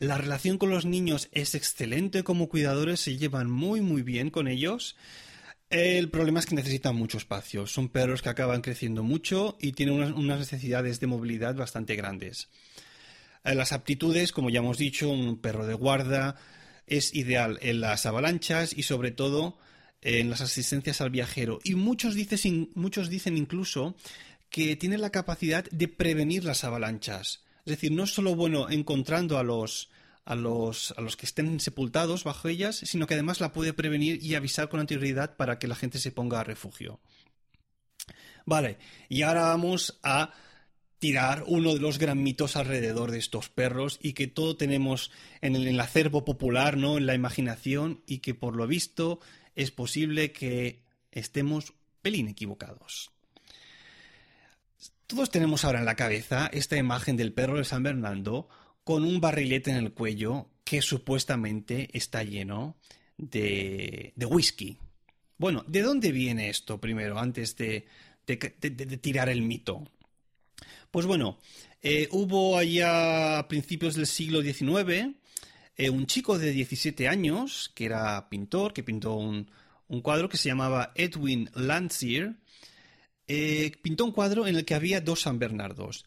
La 0.00 0.18
relación 0.18 0.58
con 0.58 0.70
los 0.70 0.84
niños 0.84 1.28
es 1.30 1.54
excelente 1.54 2.24
como 2.24 2.48
cuidadores, 2.48 2.98
se 2.98 3.16
llevan 3.16 3.48
muy 3.48 3.80
muy 3.82 4.02
bien 4.02 4.30
con 4.30 4.48
ellos. 4.48 4.96
El 5.70 6.10
problema 6.10 6.40
es 6.40 6.46
que 6.46 6.56
necesitan 6.56 6.96
mucho 6.96 7.18
espacio. 7.18 7.68
Son 7.68 7.90
perros 7.90 8.20
que 8.20 8.30
acaban 8.30 8.62
creciendo 8.62 9.04
mucho 9.04 9.56
y 9.60 9.72
tienen 9.72 10.12
unas 10.14 10.40
necesidades 10.40 10.98
de 10.98 11.06
movilidad 11.06 11.54
bastante 11.54 11.94
grandes. 11.94 12.48
Eh, 13.44 13.54
las 13.54 13.70
aptitudes, 13.70 14.32
como 14.32 14.50
ya 14.50 14.58
hemos 14.58 14.76
dicho, 14.76 15.08
un 15.08 15.38
perro 15.38 15.68
de 15.68 15.74
guarda, 15.74 16.34
es 16.90 17.14
ideal 17.14 17.58
en 17.62 17.80
las 17.80 18.06
avalanchas 18.06 18.76
y 18.76 18.82
sobre 18.82 19.10
todo 19.10 19.58
en 20.00 20.30
las 20.30 20.40
asistencias 20.40 21.00
al 21.00 21.10
viajero. 21.10 21.58
Y 21.64 21.74
muchos 21.74 22.14
dicen, 22.14 22.70
muchos 22.74 23.08
dicen 23.08 23.36
incluso 23.36 23.96
que 24.50 24.76
tiene 24.76 24.98
la 24.98 25.10
capacidad 25.10 25.64
de 25.70 25.88
prevenir 25.88 26.44
las 26.44 26.64
avalanchas. 26.64 27.44
Es 27.64 27.72
decir, 27.72 27.92
no 27.92 28.04
es 28.04 28.14
solo 28.14 28.34
bueno 28.34 28.70
encontrando 28.70 29.38
a 29.38 29.42
los, 29.42 29.90
a 30.24 30.34
los, 30.34 30.94
a 30.96 31.00
los 31.00 31.16
que 31.16 31.26
estén 31.26 31.60
sepultados 31.60 32.24
bajo 32.24 32.48
ellas, 32.48 32.76
sino 32.76 33.06
que 33.06 33.14
además 33.14 33.40
la 33.40 33.52
puede 33.52 33.72
prevenir 33.72 34.22
y 34.22 34.34
avisar 34.34 34.68
con 34.68 34.80
anterioridad 34.80 35.36
para 35.36 35.58
que 35.58 35.68
la 35.68 35.74
gente 35.74 35.98
se 35.98 36.12
ponga 36.12 36.40
a 36.40 36.44
refugio. 36.44 37.00
Vale, 38.46 38.78
y 39.10 39.22
ahora 39.22 39.42
vamos 39.42 39.98
a 40.02 40.32
tirar 40.98 41.44
uno 41.46 41.74
de 41.74 41.80
los 41.80 41.98
gran 41.98 42.22
mitos 42.22 42.56
alrededor 42.56 43.10
de 43.10 43.18
estos 43.18 43.48
perros 43.48 43.98
y 44.02 44.14
que 44.14 44.26
todo 44.26 44.56
tenemos 44.56 45.10
en 45.40 45.54
el, 45.54 45.78
acervo 45.80 46.24
popular, 46.24 46.76
¿no? 46.76 46.98
En 46.98 47.06
la 47.06 47.14
imaginación 47.14 48.02
y 48.06 48.18
que 48.18 48.34
por 48.34 48.56
lo 48.56 48.66
visto 48.66 49.20
es 49.54 49.70
posible 49.70 50.32
que 50.32 50.82
estemos 51.12 51.74
pelín 52.02 52.28
equivocados. 52.28 53.10
Todos 55.06 55.30
tenemos 55.30 55.64
ahora 55.64 55.78
en 55.78 55.86
la 55.86 55.96
cabeza 55.96 56.50
esta 56.52 56.76
imagen 56.76 57.16
del 57.16 57.32
perro 57.32 57.58
de 57.58 57.64
San 57.64 57.82
Bernardo 57.82 58.48
con 58.84 59.04
un 59.04 59.20
barrilete 59.20 59.70
en 59.70 59.76
el 59.78 59.92
cuello 59.92 60.50
que 60.64 60.82
supuestamente 60.82 61.88
está 61.92 62.22
lleno 62.24 62.76
de, 63.16 64.12
de 64.16 64.26
whisky. 64.26 64.78
Bueno, 65.38 65.64
¿de 65.66 65.82
dónde 65.82 66.12
viene 66.12 66.50
esto 66.50 66.80
primero, 66.80 67.18
antes 67.18 67.56
de, 67.56 67.86
de 68.26 68.36
tirar 68.98 69.28
el 69.28 69.42
mito? 69.42 69.84
Pues 70.90 71.06
bueno, 71.06 71.38
eh, 71.82 72.08
hubo 72.10 72.58
allá 72.58 73.38
a 73.38 73.48
principios 73.48 73.94
del 73.94 74.06
siglo 74.06 74.42
XIX 74.42 75.16
eh, 75.78 75.90
un 75.90 76.06
chico 76.06 76.38
de 76.38 76.50
17 76.50 77.06
años, 77.06 77.70
que 77.72 77.84
era 77.86 78.28
pintor, 78.28 78.72
que 78.72 78.82
pintó 78.82 79.14
un, 79.14 79.48
cuadro 80.02 80.28
que 80.28 80.36
se 80.36 80.48
llamaba 80.48 80.92
Edwin 80.96 81.50
Landseer, 81.54 82.34
eh, 83.28 83.70
pintó 83.80 84.04
un 84.04 84.10
cuadro 84.10 84.48
en 84.48 84.56
el 84.56 84.64
que 84.64 84.74
había 84.74 85.00
dos 85.00 85.22
San 85.22 85.38
Bernardos. 85.38 86.04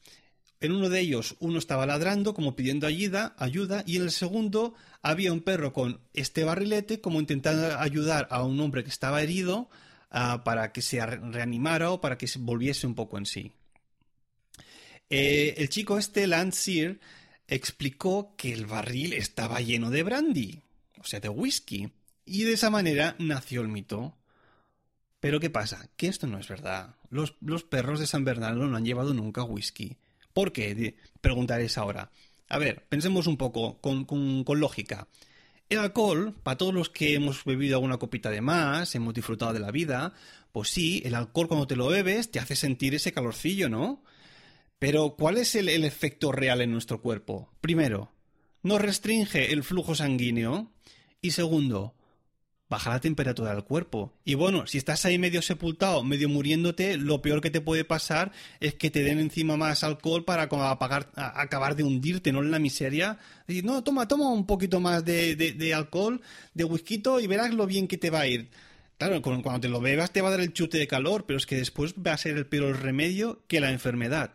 En 0.60 0.74
uno 0.74 0.90
de 0.90 1.00
ellos 1.00 1.38
uno 1.40 1.58
estaba 1.58 1.86
ladrando 1.86 2.34
como 2.34 2.56
pidiendo 2.56 2.86
ayuda, 2.86 3.34
ayuda 3.38 3.84
y 3.88 3.96
en 3.96 4.04
el 4.04 4.12
segundo 4.12 4.76
había 5.02 5.32
un 5.32 5.42
perro 5.42 5.72
con 5.72 6.02
este 6.14 6.44
barrilete 6.44 7.00
como 7.00 7.20
intentando 7.22 7.80
ayudar 7.80 8.28
a 8.30 8.44
un 8.44 8.60
hombre 8.60 8.84
que 8.84 8.90
estaba 8.90 9.24
herido 9.24 9.70
ah, 10.12 10.44
para 10.44 10.74
que 10.74 10.82
se 10.82 11.04
reanimara 11.06 11.92
o 11.92 12.02
para 12.02 12.18
que 12.18 12.28
se 12.28 12.40
volviese 12.40 12.88
un 12.88 12.96
poco 12.96 13.18
en 13.18 13.26
sí. 13.26 13.54
Eh, 15.12 15.56
el 15.58 15.70
chico 15.70 15.98
este, 15.98 16.26
Landseer, 16.26 17.00
explicó 17.48 18.34
que 18.38 18.54
el 18.54 18.66
barril 18.66 19.12
estaba 19.12 19.60
lleno 19.60 19.90
de 19.90 20.04
brandy, 20.04 20.62
o 21.00 21.04
sea, 21.04 21.20
de 21.20 21.28
whisky, 21.28 21.92
y 22.26 22.44
de 22.44 22.54
esa 22.54 22.70
manera 22.70 23.16
nació 23.20 23.62
el 23.62 23.68
mito. 23.68 24.18
Pero 25.20 25.42
¿qué 25.42 25.50
pasa? 25.50 25.90
Que 25.98 26.08
esto 26.08 26.28
no 26.28 26.40
es 26.40 26.48
verdad. 26.48 26.96
Los, 27.10 27.34
perros 27.64 28.00
de 28.00 28.08
San 28.08 28.24
Bernardo 28.24 28.66
no 28.68 28.78
han 28.78 28.86
llevado 28.86 29.14
nunca 29.14 29.44
whisky. 29.44 29.98
¿Por 30.34 30.54
qué? 30.54 30.96
Preguntaréis 31.20 31.78
ahora. 31.78 32.10
A 32.48 32.58
ver, 32.58 32.86
pensemos 32.88 33.28
un 33.28 33.36
poco 33.38 33.82
con, 33.82 34.06
con 34.06 34.60
lógica. 34.60 35.08
El 35.70 35.80
alcohol, 35.80 36.34
para 36.42 36.58
todos 36.58 36.74
los 36.74 36.90
que 36.90 37.16
hemos 37.16 37.44
bebido 37.44 37.76
alguna 37.76 37.98
copita 37.98 38.30
de 38.30 38.42
más, 38.42 38.96
hemos 38.96 39.14
disfrutado 39.14 39.54
de 39.54 39.60
la 39.60 39.72
vida, 39.72 40.14
pues 40.52 40.70
sí, 40.70 41.02
el 41.06 41.16
alcohol 41.16 41.48
cuando 41.50 41.68
te 41.68 41.76
lo 41.76 41.88
bebes 41.88 42.32
te 42.32 42.40
hace 42.40 42.56
sentir 42.56 42.96
ese 42.96 43.12
calorcillo, 43.12 43.70
¿no? 43.70 44.04
Pero, 44.82 45.16
¿cuál 45.16 45.38
es 45.38 45.54
el, 45.54 45.70
efecto 45.70 46.32
real 46.32 46.60
en 46.60 46.72
nuestro 46.72 47.04
cuerpo? 47.04 47.54
Primero, 47.62 48.12
no 48.64 48.80
restringe 48.80 49.54
el 49.54 49.64
flujo 49.64 49.94
sanguíneo. 49.94 50.72
Y 51.22 51.32
segundo, 51.32 51.94
baja 52.68 52.90
la 52.90 53.00
temperatura 53.00 53.54
del 53.54 53.64
cuerpo. 53.64 54.12
Y 54.26 54.34
bueno, 54.34 54.66
si 54.66 54.80
estás 54.80 55.06
ahí 55.06 55.20
medio 55.20 55.44
sepultado, 55.44 56.04
medio 56.04 56.30
muriéndote, 56.30 56.98
lo 56.98 57.22
peor 57.22 57.42
que 57.42 57.52
te 57.52 57.62
puede 57.62 57.86
pasar 57.86 58.32
es 58.60 58.74
que 58.74 58.90
te 58.90 59.04
den 59.04 59.20
encima 59.20 59.56
más 59.56 59.84
alcohol 59.84 60.26
para 60.26 60.50
acabar 61.16 61.76
de 61.76 61.84
hundirte, 61.84 62.32
¿no? 62.32 62.42
En 62.42 62.50
la 62.50 62.58
miseria. 62.58 63.20
Decir, 63.46 63.64
no, 63.64 63.84
toma, 63.84 64.08
toma 64.08 64.32
un 64.32 64.48
poquito 64.48 64.80
más 64.80 65.06
de, 65.06 65.74
alcohol, 65.76 66.22
de 66.56 66.64
whisky 66.64 67.04
y 67.22 67.28
verás 67.28 67.54
lo 67.54 67.68
bien 67.68 67.88
que 67.88 68.00
te 68.00 68.10
va 68.10 68.22
a 68.22 68.28
ir. 68.28 68.50
Claro, 68.98 69.22
cuando 69.22 69.60
te 69.60 69.70
lo 69.70 69.80
bebas 69.80 70.12
te 70.12 70.22
va 70.22 70.30
a 70.30 70.32
dar 70.32 70.42
el 70.42 70.54
chute 70.54 70.80
de 70.80 70.88
calor, 70.88 71.26
pero 71.28 71.38
es 71.38 71.46
que 71.46 71.58
después 71.58 71.94
va 71.94 72.14
a 72.14 72.18
ser 72.18 72.36
el 72.36 72.48
peor 72.48 72.82
remedio 72.82 73.44
que 73.48 73.60
la 73.60 73.70
enfermedad. 73.70 74.34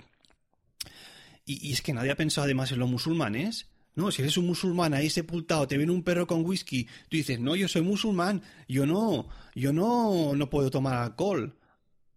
Y, 1.47 1.73
es 1.73 1.81
que 1.81 1.95
nadie 1.95 2.11
ha 2.11 2.17
pensado 2.17 2.45
además 2.45 2.73
en 2.73 2.81
los 2.81 2.91
musulmanes. 2.91 3.69
No, 3.95 4.11
si 4.11 4.21
eres 4.21 4.37
un 4.37 4.47
musulmán 4.47 4.93
ahí 4.93 5.09
sepultado, 5.09 5.67
te 5.67 5.79
viene 5.79 5.93
un 5.93 6.03
perro 6.03 6.27
con 6.27 6.45
whisky, 6.45 6.85
tú 7.09 7.17
dices, 7.17 7.41
no, 7.41 7.57
yo 7.57 7.67
soy 7.67 7.81
musulmán, 7.81 8.43
yo 8.69 8.85
no, 8.85 9.29
yo 9.55 9.73
no, 9.73 10.35
no 10.35 10.51
puedo 10.51 10.71
tomar 10.71 10.97
alcohol. 10.97 11.57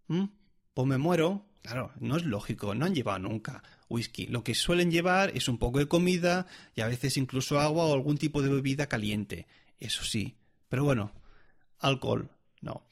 ¿Mm? 0.08 0.24
Pues 0.74 0.86
me 0.86 0.98
muero. 0.98 1.46
Claro, 1.62 1.92
no 2.00 2.16
es 2.16 2.24
lógico, 2.24 2.74
no 2.74 2.84
han 2.84 2.94
llevado 2.94 3.20
nunca 3.20 3.62
whisky. 3.90 4.26
Lo 4.26 4.42
que 4.42 4.54
suelen 4.54 4.90
llevar 4.90 5.36
es 5.36 5.48
un 5.48 5.58
poco 5.58 5.78
de 5.78 5.88
comida 5.88 6.46
y 6.74 6.80
a 6.80 6.86
veces 6.86 7.18
incluso 7.18 7.60
agua 7.60 7.84
o 7.84 7.92
algún 7.92 8.16
tipo 8.16 8.40
de 8.40 8.48
bebida 8.48 8.86
caliente. 8.86 9.46
Eso 9.78 10.04
sí. 10.04 10.36
Pero 10.68 10.84
bueno, 10.84 11.12
alcohol, 11.78 12.30
no. 12.62 12.86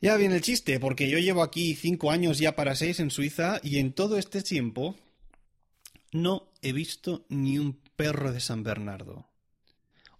Ya 0.00 0.16
viene 0.16 0.36
el 0.36 0.42
chiste, 0.42 0.80
porque 0.80 1.10
yo 1.10 1.18
llevo 1.18 1.42
aquí 1.42 1.74
cinco 1.74 2.10
años 2.10 2.38
ya 2.38 2.56
para 2.56 2.74
seis 2.74 2.98
en 3.00 3.10
Suiza 3.10 3.60
y 3.62 3.78
en 3.78 3.92
todo 3.92 4.16
este 4.16 4.42
tiempo 4.42 4.96
no 6.12 6.52
he 6.62 6.72
visto 6.72 7.26
ni 7.28 7.58
un 7.58 7.80
perro 7.96 8.32
de 8.32 8.40
San 8.40 8.62
Bernardo. 8.62 9.28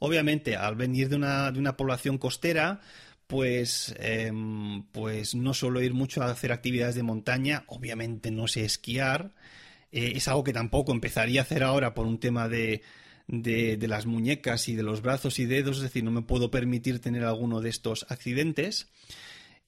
Obviamente, 0.00 0.56
al 0.56 0.76
venir 0.76 1.08
de 1.08 1.16
una, 1.16 1.50
de 1.50 1.58
una 1.58 1.76
población 1.76 2.18
costera, 2.18 2.80
pues, 3.26 3.94
em, 3.98 4.84
pues 4.84 5.34
no 5.34 5.54
suelo 5.54 5.82
ir 5.82 5.92
mucho 5.94 6.22
a 6.22 6.30
hacer 6.30 6.52
actividades 6.52 6.94
de 6.94 7.02
montaña, 7.02 7.64
obviamente 7.66 8.30
no 8.30 8.48
sé 8.48 8.64
esquiar, 8.64 9.34
eh, 9.92 10.12
es 10.16 10.28
algo 10.28 10.44
que 10.44 10.52
tampoco 10.52 10.92
empezaría 10.92 11.40
a 11.40 11.44
hacer 11.44 11.62
ahora 11.62 11.94
por 11.94 12.06
un 12.06 12.18
tema 12.18 12.48
de, 12.48 12.82
de, 13.26 13.88
las 13.88 14.06
muñecas 14.06 14.68
y 14.68 14.76
de 14.76 14.82
los 14.82 15.02
brazos 15.02 15.38
y 15.38 15.46
dedos, 15.46 15.76
es 15.78 15.82
decir, 15.84 16.04
no 16.04 16.10
me 16.10 16.22
puedo 16.22 16.50
permitir 16.50 17.00
tener 17.00 17.24
alguno 17.24 17.60
de 17.60 17.70
estos 17.70 18.06
accidentes. 18.08 18.88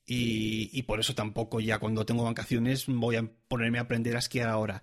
Y, 0.07 0.71
y 0.73 0.83
por 0.85 0.99
eso 0.99 1.15
tampoco 1.15 1.61
ya 1.61 1.79
cuando 1.79 2.05
tengo 2.05 2.25
vacaciones 2.25 2.87
voy 2.89 3.17
a 3.17 3.31
ponerme 3.47 3.79
a 3.79 3.83
aprender 3.83 4.17
a 4.17 4.19
esquiar 4.21 4.49
ahora. 4.49 4.83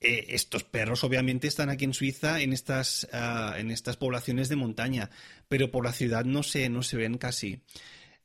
Eh, 0.00 0.34
estos 0.34 0.64
perros 0.64 1.04
obviamente 1.04 1.46
están 1.46 1.68
aquí 1.68 1.84
en 1.84 1.92
Suiza 1.92 2.40
en 2.40 2.54
estas, 2.54 3.06
ah, 3.12 3.54
en 3.58 3.70
estas 3.70 3.98
poblaciones 3.98 4.48
de 4.48 4.56
montaña, 4.56 5.10
pero 5.48 5.70
por 5.70 5.84
la 5.84 5.92
ciudad 5.92 6.24
no 6.24 6.42
se, 6.42 6.70
no 6.70 6.82
se 6.82 6.96
ven 6.96 7.18
casi. 7.18 7.60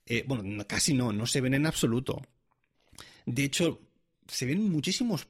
Eh, 0.05 0.24
bueno, 0.25 0.65
casi 0.67 0.94
no, 0.94 1.12
no 1.12 1.27
se 1.27 1.41
ven 1.41 1.53
en 1.53 1.65
absoluto. 1.65 2.22
De 3.25 3.44
hecho, 3.44 3.82
se 4.27 4.46
ven 4.46 4.70
muchísimos, 4.72 5.27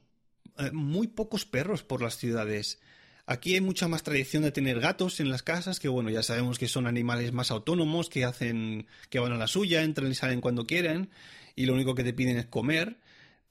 eh, 0.58 0.70
muy 0.72 1.08
pocos 1.08 1.44
perros 1.46 1.82
por 1.82 2.00
las 2.00 2.16
ciudades. 2.16 2.80
Aquí 3.26 3.54
hay 3.54 3.60
mucha 3.60 3.88
más 3.88 4.04
tradición 4.04 4.44
de 4.44 4.52
tener 4.52 4.78
gatos 4.78 5.18
en 5.18 5.30
las 5.30 5.42
casas, 5.42 5.80
que 5.80 5.88
bueno, 5.88 6.10
ya 6.10 6.22
sabemos 6.22 6.60
que 6.60 6.68
son 6.68 6.86
animales 6.86 7.32
más 7.32 7.50
autónomos, 7.50 8.08
que 8.08 8.24
hacen, 8.24 8.86
que 9.10 9.18
van 9.18 9.32
a 9.32 9.36
la 9.36 9.48
suya, 9.48 9.82
entran 9.82 10.12
y 10.12 10.14
salen 10.14 10.40
cuando 10.40 10.64
quieren, 10.64 11.10
y 11.56 11.66
lo 11.66 11.74
único 11.74 11.96
que 11.96 12.04
te 12.04 12.12
piden 12.12 12.36
es 12.36 12.46
comer 12.46 12.98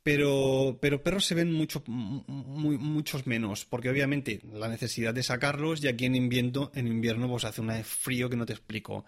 pero, 0.05 0.77
pero 0.79 1.01
perros 1.01 1.25
se 1.25 1.33
ven 1.33 1.51
mucho, 1.51 1.81
muy, 1.87 2.77
muchos 2.77 3.25
menos, 3.25 3.65
porque 3.65 3.89
obviamente 3.89 4.39
la 4.53 4.67
necesidad 4.67 5.15
de 5.15 5.23
sacarlos 5.23 5.83
y 5.83 5.87
aquí 5.87 6.05
en 6.05 6.13
invierno, 6.13 6.71
en 6.75 6.85
invierno 6.85 7.27
pues 7.27 7.43
hace 7.43 7.61
un 7.61 7.71
frío 7.83 8.29
que 8.29 8.35
no 8.35 8.45
te 8.45 8.53
explico. 8.53 9.03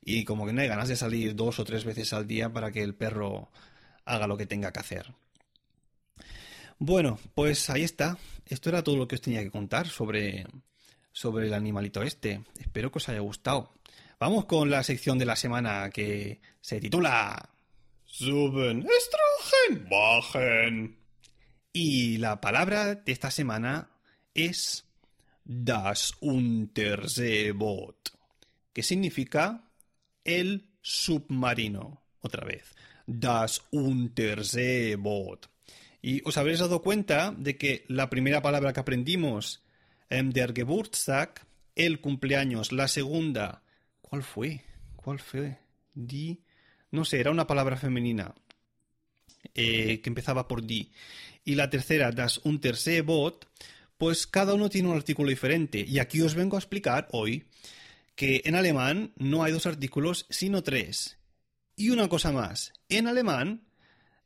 Y 0.00 0.24
como 0.24 0.46
que 0.46 0.52
no 0.52 0.60
hay 0.60 0.68
ganas 0.68 0.86
de 0.86 0.94
salir 0.94 1.34
dos 1.34 1.58
o 1.58 1.64
tres 1.64 1.84
veces 1.84 2.12
al 2.12 2.28
día 2.28 2.52
para 2.52 2.70
que 2.70 2.84
el 2.84 2.94
perro 2.94 3.50
haga 4.04 4.28
lo 4.28 4.36
que 4.36 4.46
tenga 4.46 4.72
que 4.72 4.78
hacer. 4.78 5.12
Bueno, 6.78 7.18
pues 7.34 7.68
ahí 7.68 7.82
está. 7.82 8.16
Esto 8.46 8.68
era 8.68 8.84
todo 8.84 8.96
lo 8.96 9.08
que 9.08 9.16
os 9.16 9.20
tenía 9.20 9.42
que 9.42 9.50
contar 9.50 9.88
sobre, 9.88 10.46
sobre 11.10 11.48
el 11.48 11.54
animalito 11.54 12.00
este. 12.00 12.44
Espero 12.60 12.92
que 12.92 12.98
os 12.98 13.08
haya 13.08 13.18
gustado. 13.18 13.72
Vamos 14.20 14.44
con 14.44 14.70
la 14.70 14.84
sección 14.84 15.18
de 15.18 15.26
la 15.26 15.34
semana 15.34 15.90
que 15.90 16.40
se 16.60 16.78
titula 16.78 17.51
Suben, 18.12 18.86
estrogen, 18.86 19.88
bajen. 19.88 20.98
Y 21.72 22.18
la 22.18 22.42
palabra 22.42 22.94
de 22.94 23.10
esta 23.10 23.30
semana 23.30 23.88
es 24.34 24.84
das 25.46 26.12
Unterseeboot, 26.20 28.10
que 28.74 28.82
significa 28.82 29.64
el 30.24 30.68
submarino. 30.82 32.02
Otra 32.20 32.44
vez, 32.44 32.74
das 33.06 33.62
Unterseeboot. 33.70 35.46
Y 36.02 36.20
os 36.28 36.36
habréis 36.36 36.58
dado 36.58 36.82
cuenta 36.82 37.34
de 37.34 37.56
que 37.56 37.86
la 37.88 38.10
primera 38.10 38.42
palabra 38.42 38.74
que 38.74 38.80
aprendimos, 38.80 39.64
en 40.10 40.32
der 40.32 40.52
Geburtstag, 40.52 41.46
el 41.76 42.02
cumpleaños, 42.02 42.72
la 42.72 42.88
segunda, 42.88 43.62
¿cuál 44.02 44.22
fue? 44.22 44.60
¿Cuál 44.96 45.18
fue? 45.18 45.60
Die 45.94 46.42
no 46.92 47.04
sé, 47.04 47.18
era 47.18 47.30
una 47.30 47.46
palabra 47.46 47.76
femenina 47.76 48.34
eh, 49.54 50.00
que 50.00 50.08
empezaba 50.08 50.46
por 50.46 50.64
di. 50.64 50.92
Y 51.44 51.56
la 51.56 51.68
tercera, 51.68 52.12
das 52.12 52.40
Unterseebot, 52.44 53.48
pues 53.98 54.26
cada 54.26 54.54
uno 54.54 54.70
tiene 54.70 54.88
un 54.88 54.96
artículo 54.96 55.30
diferente. 55.30 55.84
Y 55.86 55.98
aquí 55.98 56.20
os 56.20 56.34
vengo 56.34 56.56
a 56.56 56.60
explicar 56.60 57.08
hoy 57.10 57.46
que 58.14 58.42
en 58.44 58.54
alemán 58.54 59.12
no 59.16 59.42
hay 59.42 59.52
dos 59.52 59.66
artículos, 59.66 60.26
sino 60.30 60.62
tres. 60.62 61.18
Y 61.74 61.90
una 61.90 62.08
cosa 62.08 62.30
más, 62.30 62.72
en 62.88 63.08
alemán 63.08 63.62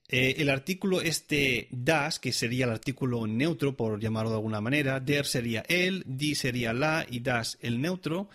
eh, 0.08 0.36
el 0.38 0.50
artículo 0.50 1.00
este 1.00 1.68
das, 1.70 2.18
que 2.18 2.32
sería 2.32 2.64
el 2.66 2.72
artículo 2.72 3.26
neutro, 3.26 3.76
por 3.76 4.00
llamarlo 4.00 4.30
de 4.30 4.36
alguna 4.36 4.60
manera, 4.60 5.00
der 5.00 5.26
sería 5.26 5.64
el, 5.68 6.04
di 6.06 6.34
sería 6.34 6.72
la 6.72 7.06
y 7.08 7.20
das 7.20 7.58
el 7.60 7.80
neutro, 7.80 8.28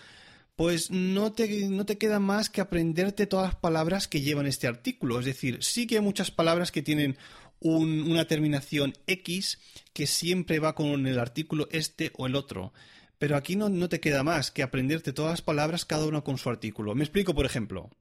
pues 0.56 0.92
no 0.92 1.32
te, 1.32 1.68
no 1.68 1.86
te 1.86 1.98
queda 1.98 2.20
más 2.20 2.50
que 2.50 2.62
aprenderte 2.62 3.28
todas 3.28 3.48
las 3.48 3.56
palabras 3.56 4.08
que 4.08 4.22
llevan 4.22 4.48
este 4.48 4.68
artículo. 4.68 5.20
Es 5.20 5.26
decir, 5.26 5.64
sí 5.64 5.88
que 5.88 5.96
hay 5.96 6.02
muchas 6.02 6.32
palabras 6.32 6.72
que 6.72 6.82
tienen 6.82 7.18
una 7.60 8.26
terminación 8.26 8.94
X 9.08 9.60
que 9.94 10.08
siempre 10.08 10.60
va 10.60 10.74
con 10.74 11.06
el 11.06 11.20
artículo 11.20 11.68
este 11.72 12.12
o 12.16 12.28
el 12.28 12.36
otro. 12.36 12.74
Pero 13.18 13.38
aquí 13.38 13.56
no, 13.56 13.70
no 13.70 13.88
te 13.88 14.00
queda 14.00 14.24
más 14.24 14.50
que 14.50 14.64
aprenderte 14.64 15.14
todas 15.14 15.34
las 15.34 15.42
palabras, 15.42 15.86
cada 15.86 16.06
una 16.06 16.22
con 16.22 16.38
su 16.38 16.50
artículo. 16.50 16.96
Me 16.96 17.04
explico, 17.04 17.36
por 17.36 17.46
ejemplo. 17.46 17.92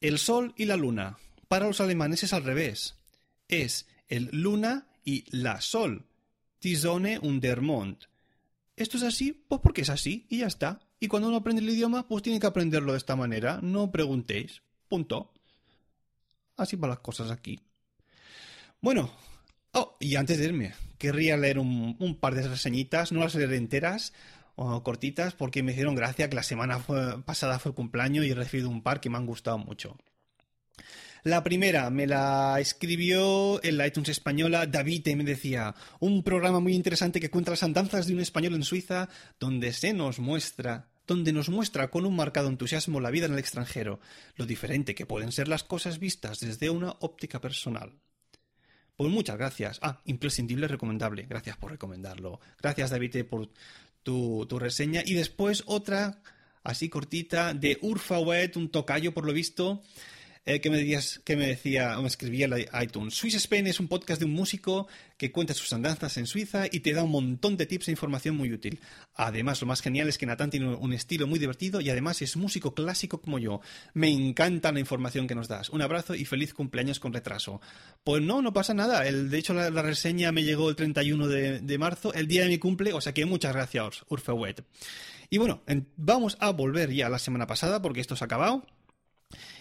El 0.00 0.18
sol 0.18 0.54
y 0.56 0.64
la 0.64 0.76
luna. 0.76 1.18
Para 1.48 1.66
los 1.66 1.80
alemanes 1.80 2.22
es 2.22 2.32
al 2.32 2.44
revés. 2.44 2.96
Es 3.48 3.86
el 4.08 4.30
luna 4.32 4.88
y 5.04 5.24
la 5.36 5.60
sol. 5.60 6.06
Die 6.62 6.76
Sonne 6.76 7.18
und 7.18 7.42
der 7.42 7.60
Mond. 7.60 8.04
Esto 8.76 8.96
es 8.96 9.02
así, 9.02 9.32
pues 9.32 9.60
porque 9.62 9.82
es 9.82 9.90
así 9.90 10.26
y 10.30 10.38
ya 10.38 10.46
está. 10.46 10.80
Y 11.02 11.08
cuando 11.08 11.26
uno 11.26 11.38
aprende 11.38 11.60
el 11.60 11.68
idioma, 11.68 12.06
pues 12.06 12.22
tiene 12.22 12.38
que 12.38 12.46
aprenderlo 12.46 12.92
de 12.92 12.98
esta 12.98 13.16
manera. 13.16 13.58
No 13.60 13.90
preguntéis. 13.90 14.62
Punto. 14.86 15.32
Así 16.56 16.76
van 16.76 16.90
las 16.90 17.00
cosas 17.00 17.32
aquí. 17.32 17.58
Bueno, 18.80 19.10
oh, 19.72 19.96
y 19.98 20.14
antes 20.14 20.38
de 20.38 20.44
irme, 20.44 20.74
querría 20.98 21.36
leer 21.36 21.58
un, 21.58 22.18
par 22.20 22.36
de 22.36 22.46
reseñitas, 22.46 23.10
no 23.10 23.18
las 23.18 23.34
leeré 23.34 23.56
enteras 23.56 24.12
o 24.54 24.84
cortitas, 24.84 25.34
porque 25.34 25.64
me 25.64 25.72
hicieron 25.72 25.96
gracia 25.96 26.30
que 26.30 26.36
la 26.36 26.44
semana 26.44 26.78
pasada 27.26 27.58
fue 27.58 27.74
cumpleaños 27.74 28.24
y 28.24 28.30
he 28.30 28.34
recibido 28.36 28.68
un 28.68 28.84
par 28.84 29.00
que 29.00 29.10
me 29.10 29.16
han 29.16 29.26
gustado 29.26 29.58
mucho. 29.58 29.96
La 31.24 31.42
primera 31.42 31.90
me 31.90 32.06
la 32.06 32.58
escribió 32.60 33.60
en 33.64 33.76
la 33.76 33.88
iTunes 33.88 34.10
española 34.10 34.66
David 34.66 35.08
y 35.08 35.16
me 35.16 35.24
decía, 35.24 35.74
un 35.98 36.22
programa 36.22 36.60
muy 36.60 36.74
interesante 36.74 37.18
que 37.18 37.30
cuenta 37.30 37.50
las 37.50 37.64
andanzas 37.64 38.06
de 38.06 38.14
un 38.14 38.20
español 38.20 38.54
en 38.54 38.62
Suiza, 38.62 39.08
donde 39.40 39.72
se 39.72 39.94
nos 39.94 40.20
muestra 40.20 40.91
donde 41.06 41.32
nos 41.32 41.48
muestra 41.48 41.90
con 41.90 42.06
un 42.06 42.16
marcado 42.16 42.48
entusiasmo 42.48 43.00
la 43.00 43.10
vida 43.10 43.26
en 43.26 43.32
el 43.32 43.38
extranjero, 43.38 44.00
lo 44.36 44.46
diferente 44.46 44.94
que 44.94 45.06
pueden 45.06 45.32
ser 45.32 45.48
las 45.48 45.64
cosas 45.64 45.98
vistas 45.98 46.40
desde 46.40 46.70
una 46.70 46.96
óptica 47.00 47.40
personal. 47.40 47.98
Pues 48.96 49.10
muchas 49.10 49.36
gracias. 49.36 49.78
Ah, 49.82 50.00
imprescindible, 50.04 50.68
recomendable. 50.68 51.26
Gracias 51.28 51.56
por 51.56 51.70
recomendarlo. 51.70 52.40
Gracias, 52.60 52.90
David, 52.90 53.24
por 53.24 53.50
tu, 54.02 54.46
tu 54.46 54.58
reseña. 54.58 55.02
Y 55.04 55.14
después 55.14 55.64
otra, 55.66 56.22
así 56.62 56.88
cortita, 56.88 57.54
de 57.54 57.78
Urfawet, 57.80 58.56
un 58.56 58.70
tocayo, 58.70 59.12
por 59.12 59.26
lo 59.26 59.32
visto, 59.32 59.82
eh, 60.44 60.60
que, 60.60 60.70
me 60.70 60.78
decías, 60.78 61.20
que 61.24 61.36
me 61.36 61.46
decía, 61.46 61.98
o 61.98 62.02
me 62.02 62.08
escribía 62.08 62.46
en 62.46 62.82
iTunes. 62.82 63.14
Swiss 63.14 63.34
Spain 63.34 63.68
es 63.68 63.78
un 63.78 63.86
podcast 63.86 64.20
de 64.20 64.26
un 64.26 64.32
músico 64.32 64.88
que 65.16 65.30
cuenta 65.30 65.54
sus 65.54 65.72
andanzas 65.72 66.16
en 66.16 66.26
Suiza 66.26 66.64
y 66.70 66.80
te 66.80 66.92
da 66.92 67.04
un 67.04 67.12
montón 67.12 67.56
de 67.56 67.66
tips 67.66 67.86
e 67.86 67.90
información 67.92 68.36
muy 68.36 68.52
útil. 68.52 68.80
Además, 69.14 69.60
lo 69.60 69.68
más 69.68 69.82
genial 69.82 70.08
es 70.08 70.18
que 70.18 70.26
Natán 70.26 70.50
tiene 70.50 70.74
un 70.74 70.92
estilo 70.92 71.28
muy 71.28 71.38
divertido 71.38 71.80
y 71.80 71.90
además 71.90 72.22
es 72.22 72.36
músico 72.36 72.74
clásico 72.74 73.20
como 73.20 73.38
yo. 73.38 73.60
Me 73.94 74.08
encanta 74.08 74.72
la 74.72 74.80
información 74.80 75.28
que 75.28 75.36
nos 75.36 75.46
das. 75.46 75.70
Un 75.70 75.80
abrazo 75.80 76.16
y 76.16 76.24
feliz 76.24 76.54
cumpleaños 76.54 76.98
con 76.98 77.12
retraso. 77.12 77.60
Pues 78.02 78.20
no, 78.20 78.42
no 78.42 78.52
pasa 78.52 78.74
nada. 78.74 79.06
El, 79.06 79.30
de 79.30 79.38
hecho, 79.38 79.54
la, 79.54 79.70
reseña 79.70 80.32
me 80.32 80.42
llegó 80.42 80.70
el 80.70 80.76
31 80.76 81.28
de, 81.28 81.60
de, 81.60 81.78
marzo, 81.78 82.12
el 82.14 82.26
día 82.26 82.42
de 82.42 82.48
mi 82.48 82.58
cumple, 82.58 82.92
o 82.92 83.00
sea 83.00 83.14
que 83.14 83.24
muchas 83.26 83.52
gracias, 83.52 84.04
Urfewet. 84.08 84.64
Y 85.30 85.38
bueno, 85.38 85.62
vamos 85.96 86.36
a 86.40 86.50
volver 86.50 86.92
ya 86.92 87.06
a 87.06 87.10
la 87.10 87.18
semana 87.18 87.46
pasada 87.46 87.80
porque 87.80 88.00
esto 88.00 88.16
se 88.16 88.24
ha 88.24 88.26
acabado. 88.26 88.66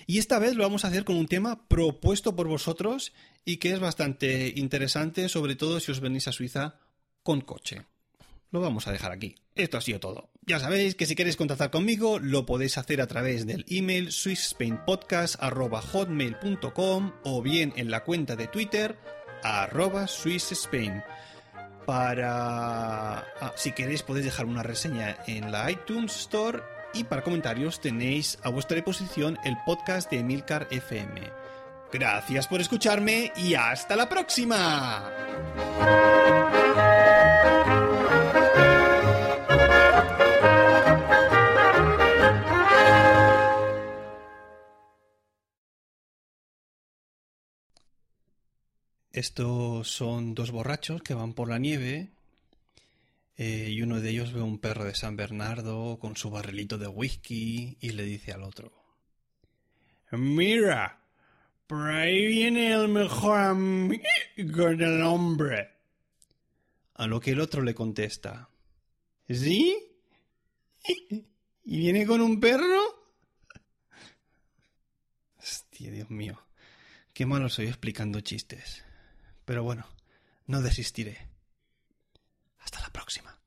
Y 0.07 0.19
esta 0.19 0.39
vez 0.39 0.55
lo 0.55 0.63
vamos 0.63 0.83
a 0.83 0.89
hacer 0.89 1.05
con 1.05 1.15
un 1.15 1.27
tema 1.27 1.67
propuesto 1.67 2.35
por 2.35 2.47
vosotros 2.47 3.13
y 3.45 3.57
que 3.57 3.71
es 3.71 3.79
bastante 3.79 4.51
interesante, 4.55 5.29
sobre 5.29 5.55
todo 5.55 5.79
si 5.79 5.91
os 5.91 5.99
venís 5.99 6.27
a 6.27 6.31
Suiza 6.31 6.75
con 7.23 7.41
coche. 7.41 7.85
Lo 8.51 8.59
vamos 8.59 8.87
a 8.87 8.91
dejar 8.91 9.11
aquí. 9.11 9.35
Esto 9.55 9.77
ha 9.77 9.81
sido 9.81 9.99
todo. 9.99 10.29
Ya 10.45 10.59
sabéis 10.59 10.95
que 10.95 11.05
si 11.05 11.15
queréis 11.15 11.37
contactar 11.37 11.69
conmigo 11.71 12.19
lo 12.19 12.45
podéis 12.45 12.77
hacer 12.77 13.01
a 13.01 13.07
través 13.07 13.45
del 13.45 13.65
email 13.69 14.11
swissspainpodcast.hotmail.com 14.11 17.11
o 17.23 17.41
bien 17.41 17.71
en 17.77 17.89
la 17.91 18.03
cuenta 18.03 18.35
de 18.35 18.47
Twitter 18.47 18.99
arroba 19.43 20.07
swissspain. 20.07 21.01
Para... 21.85 23.19
Ah, 23.19 23.53
si 23.55 23.71
queréis 23.71 24.03
podéis 24.03 24.25
dejar 24.25 24.45
una 24.45 24.63
reseña 24.63 25.17
en 25.27 25.49
la 25.51 25.71
iTunes 25.71 26.15
Store 26.15 26.61
y 26.93 27.03
para 27.03 27.23
comentarios 27.23 27.79
tenéis 27.79 28.37
a 28.43 28.49
vuestra 28.49 28.75
disposición 28.75 29.37
el 29.43 29.57
podcast 29.65 30.09
de 30.11 30.19
Emilcar 30.19 30.67
FM. 30.71 31.21
Gracias 31.91 32.47
por 32.47 32.61
escucharme 32.61 33.33
y 33.35 33.53
hasta 33.53 33.95
la 33.95 34.07
próxima. 34.07 35.11
Estos 49.11 49.89
son 49.89 50.33
dos 50.33 50.51
borrachos 50.51 51.03
que 51.03 51.13
van 51.13 51.33
por 51.33 51.49
la 51.49 51.59
nieve 51.59 52.11
eh, 53.37 53.69
y 53.69 53.81
uno 53.81 54.01
de 54.01 54.09
ellos 54.09 54.33
ve 54.33 54.41
un 54.41 54.59
perro 54.59 54.85
de 54.85 54.95
San 54.95 55.15
Bernardo 55.15 55.97
con 55.99 56.15
su 56.15 56.29
barrilito 56.29 56.77
de 56.77 56.87
whisky 56.87 57.77
y 57.79 57.89
le 57.91 58.03
dice 58.03 58.31
al 58.31 58.43
otro: 58.43 58.71
Mira, 60.11 61.01
por 61.67 61.89
ahí 61.89 62.27
viene 62.27 62.73
el 62.73 62.87
mejor 62.87 63.39
amigo 63.39 64.69
del 64.75 65.01
hombre. 65.03 65.69
A 66.95 67.07
lo 67.07 67.19
que 67.19 67.31
el 67.31 67.39
otro 67.39 67.61
le 67.61 67.73
contesta: 67.73 68.49
¿Sí? 69.27 69.77
¿Y 71.63 71.77
viene 71.77 72.05
con 72.05 72.21
un 72.21 72.39
perro? 72.39 73.01
Dios 75.89 76.09
mío. 76.09 76.39
Qué 77.13 77.25
malo 77.25 77.49
soy 77.49 77.67
explicando 77.67 78.21
chistes. 78.21 78.83
Pero 79.45 79.63
bueno, 79.63 79.87
no 80.45 80.61
desistiré. 80.61 81.30
Hasta 82.71 82.87
la 82.87 82.93
próxima. 82.93 83.40